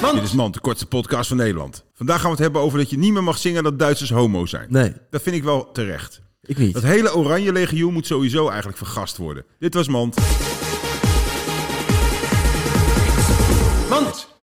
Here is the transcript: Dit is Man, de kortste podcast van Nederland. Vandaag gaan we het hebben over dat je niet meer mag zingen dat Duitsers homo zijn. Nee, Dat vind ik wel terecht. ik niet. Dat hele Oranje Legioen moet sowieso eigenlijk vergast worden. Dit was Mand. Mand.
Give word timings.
Dit 0.00 0.22
is 0.22 0.32
Man, 0.32 0.50
de 0.52 0.60
kortste 0.60 0.86
podcast 0.86 1.28
van 1.28 1.36
Nederland. 1.36 1.84
Vandaag 1.94 2.16
gaan 2.16 2.24
we 2.24 2.30
het 2.30 2.38
hebben 2.38 2.60
over 2.60 2.78
dat 2.78 2.90
je 2.90 2.98
niet 2.98 3.12
meer 3.12 3.22
mag 3.24 3.38
zingen 3.38 3.62
dat 3.62 3.78
Duitsers 3.78 4.10
homo 4.10 4.46
zijn. 4.46 4.66
Nee, 4.68 4.92
Dat 5.10 5.22
vind 5.22 5.36
ik 5.36 5.42
wel 5.42 5.72
terecht. 5.72 6.20
ik 6.42 6.58
niet. 6.58 6.74
Dat 6.74 6.82
hele 6.82 7.14
Oranje 7.14 7.52
Legioen 7.52 7.92
moet 7.92 8.06
sowieso 8.06 8.48
eigenlijk 8.48 8.78
vergast 8.78 9.16
worden. 9.16 9.44
Dit 9.58 9.74
was 9.74 9.88
Mand. 9.88 10.16
Mand. 13.90 14.27